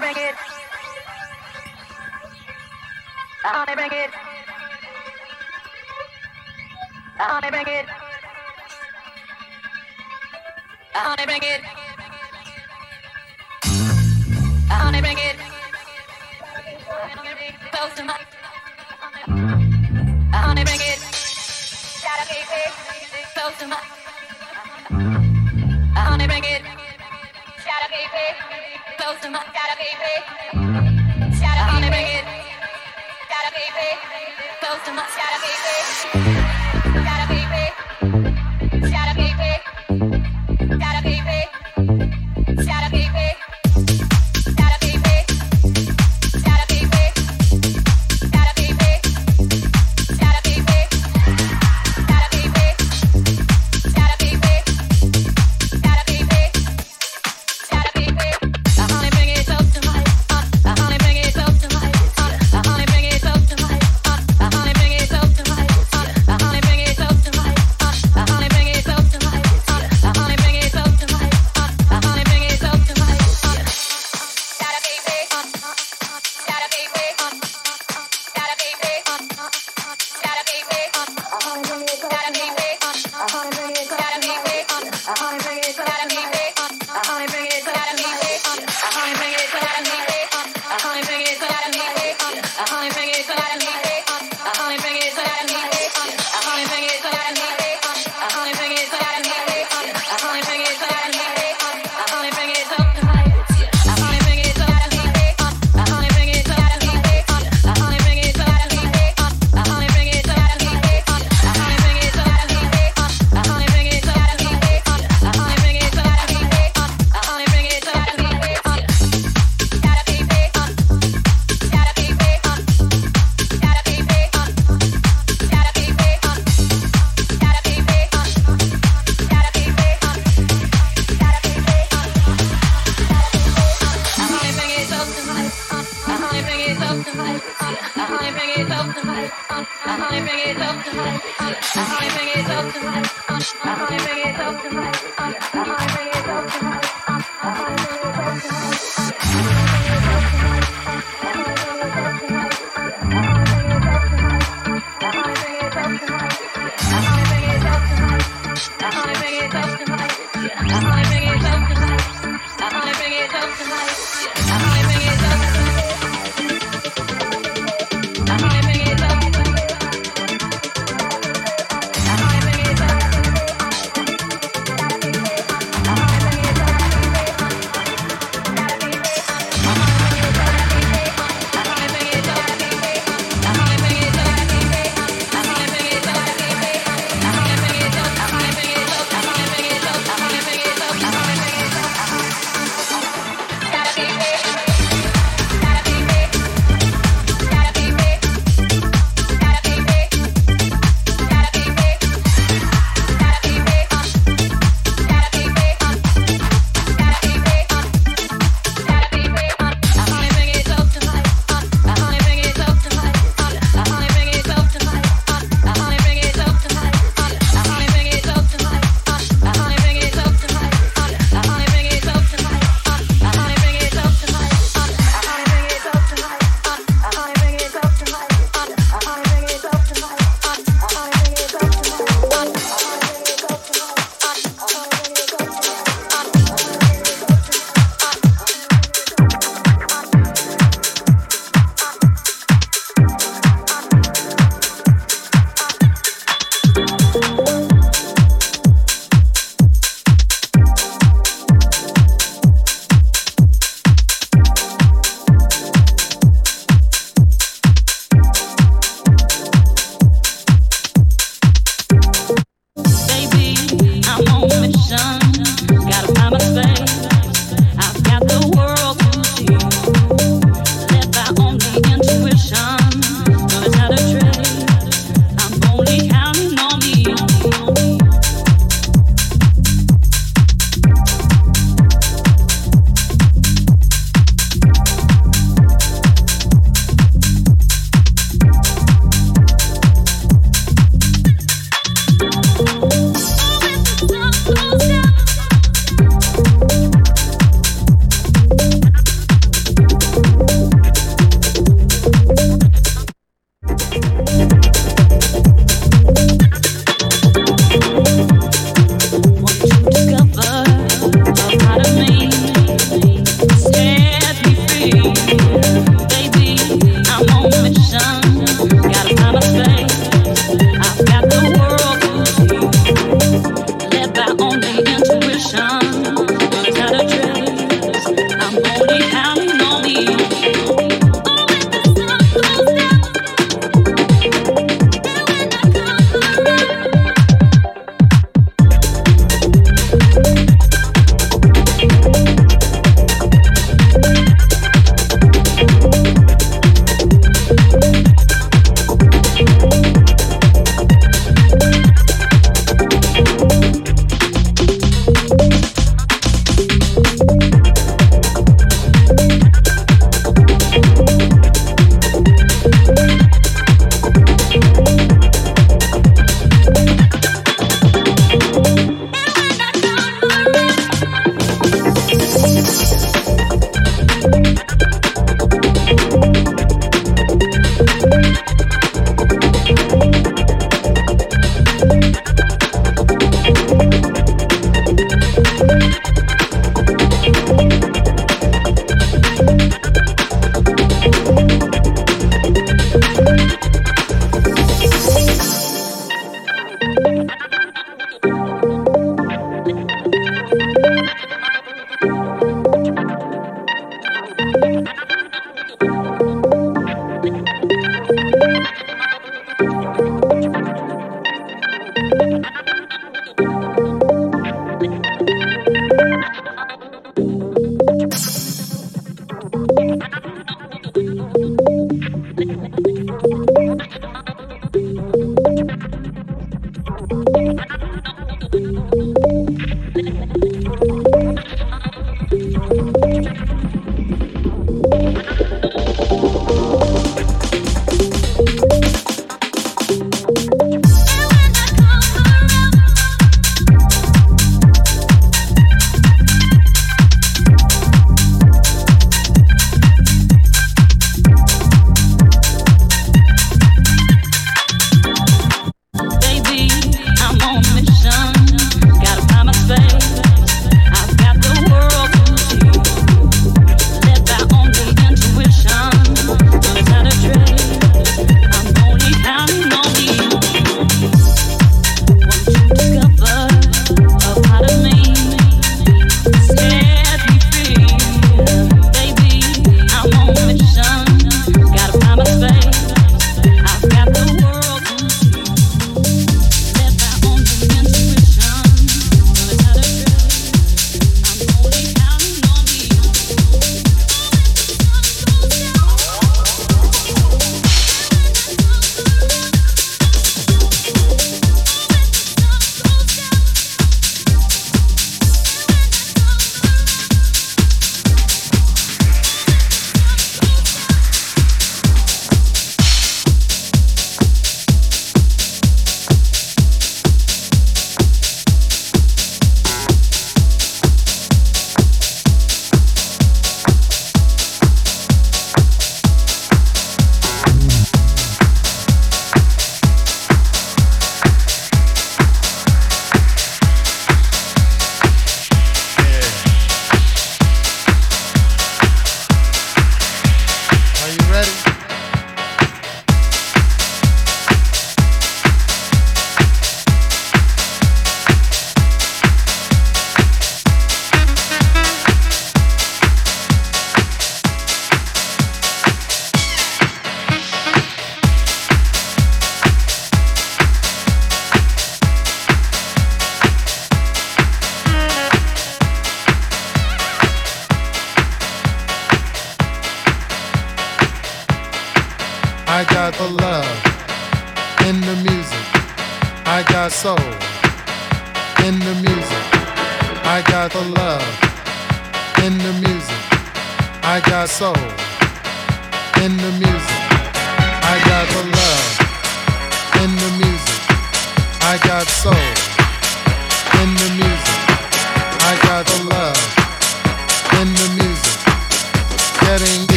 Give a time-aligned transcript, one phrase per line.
[0.00, 0.34] honey bring it.
[3.42, 4.10] The honey bring it.
[7.16, 7.86] The honey bring it.
[10.92, 11.62] The honey bring it.
[14.68, 15.36] The honey bring it.
[17.72, 18.18] Close to my.
[20.30, 20.98] The honey bring it.
[23.34, 23.89] Close to my.
[29.22, 29.84] Gotta be
[36.30, 36.39] it.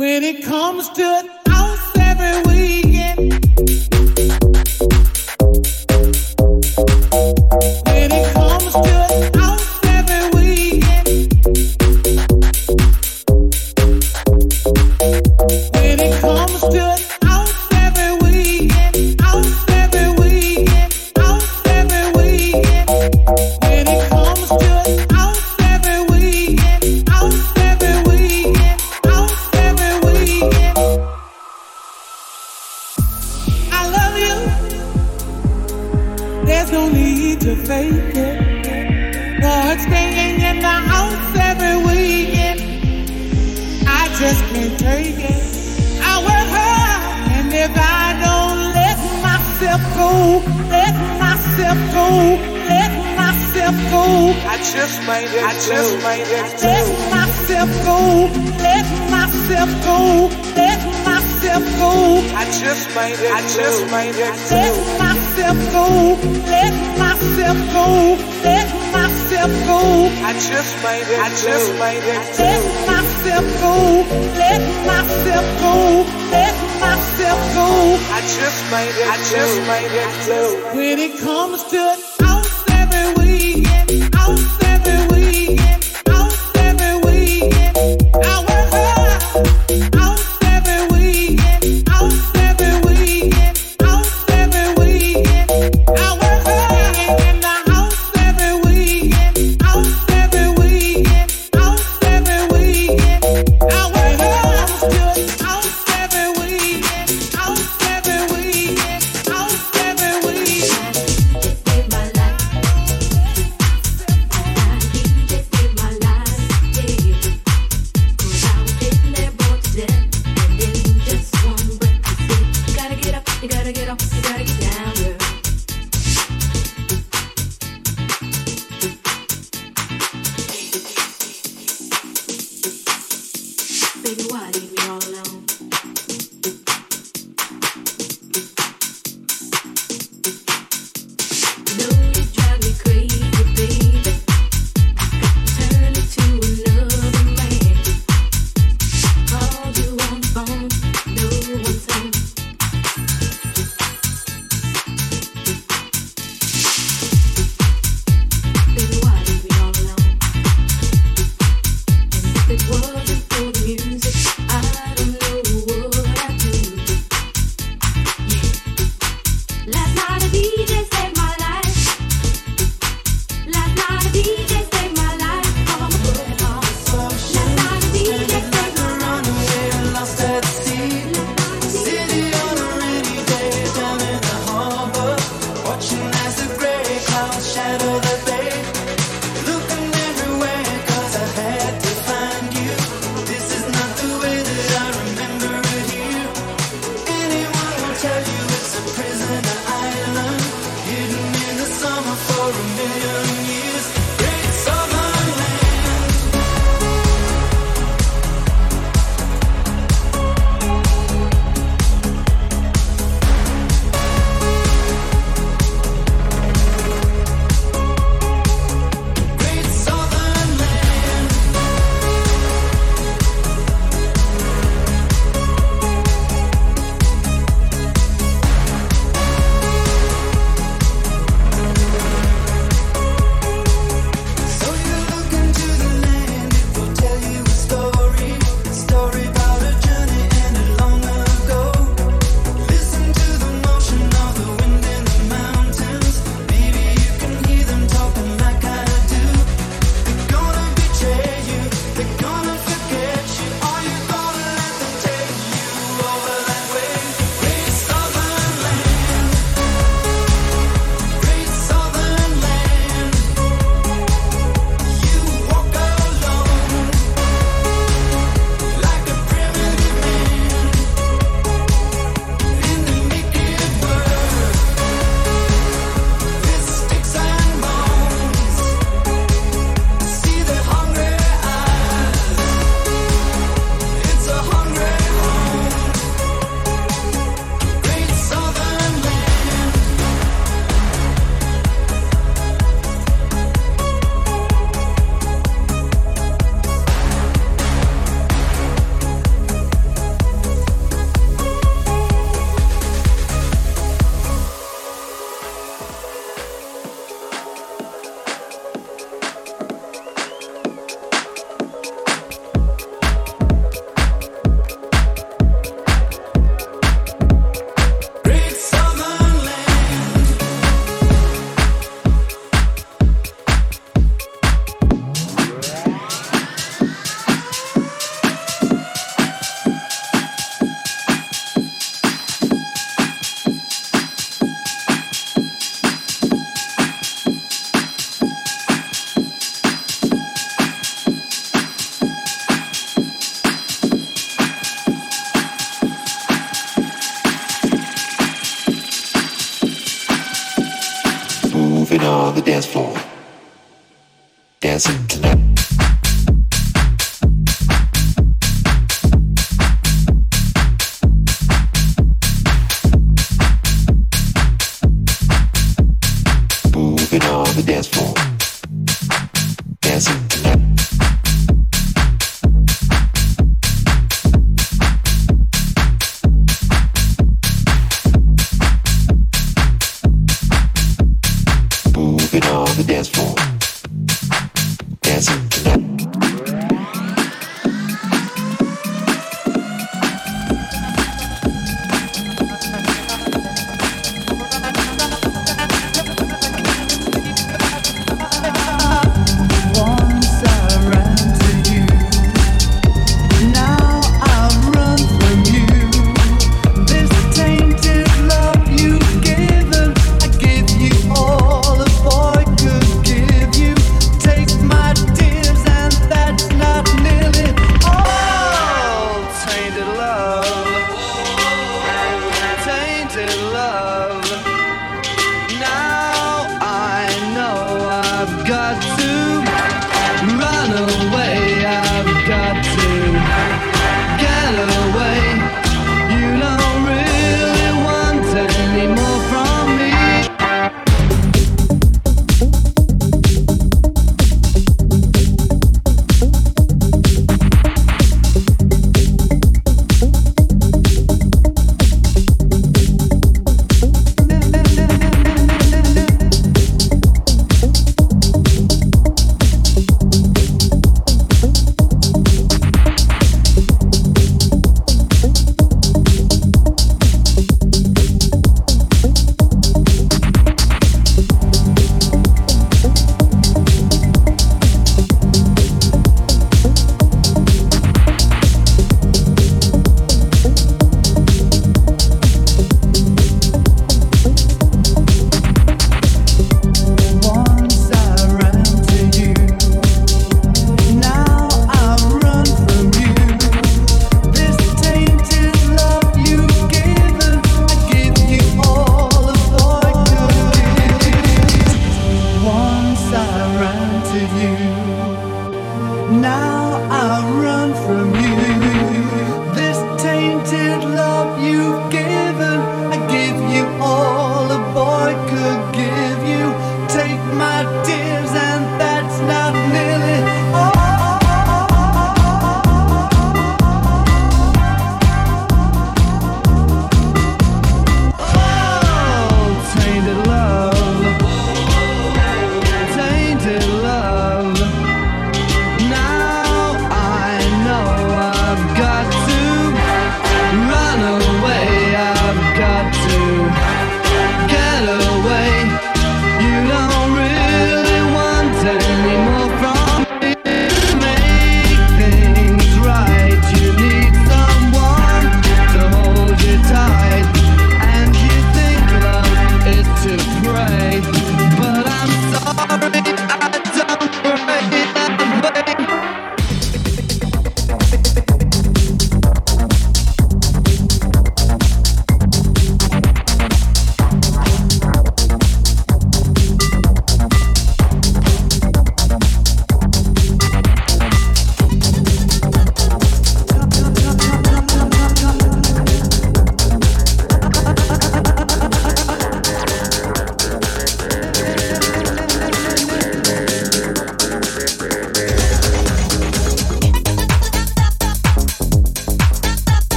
[0.00, 2.79] When it comes to ounce every week.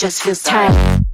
[0.00, 1.09] Just feels tight.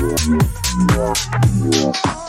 [0.00, 2.27] Yeah.